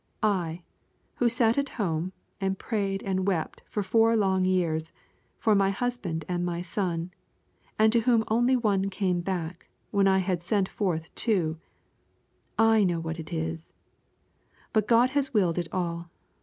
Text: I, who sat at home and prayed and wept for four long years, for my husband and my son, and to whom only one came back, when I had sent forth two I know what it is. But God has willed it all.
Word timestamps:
I, 0.23 0.63
who 1.17 1.29
sat 1.29 1.59
at 1.59 1.69
home 1.77 2.11
and 2.39 2.57
prayed 2.57 3.03
and 3.03 3.27
wept 3.27 3.61
for 3.67 3.83
four 3.83 4.15
long 4.15 4.45
years, 4.45 4.91
for 5.37 5.53
my 5.53 5.69
husband 5.69 6.25
and 6.27 6.43
my 6.43 6.61
son, 6.63 7.11
and 7.77 7.93
to 7.93 7.99
whom 7.99 8.23
only 8.27 8.55
one 8.55 8.89
came 8.89 9.21
back, 9.21 9.69
when 9.91 10.07
I 10.07 10.17
had 10.17 10.41
sent 10.41 10.67
forth 10.67 11.13
two 11.13 11.59
I 12.57 12.83
know 12.83 12.99
what 12.99 13.19
it 13.19 13.31
is. 13.31 13.75
But 14.73 14.87
God 14.87 15.11
has 15.11 15.35
willed 15.35 15.59
it 15.59 15.67
all. 15.71 16.09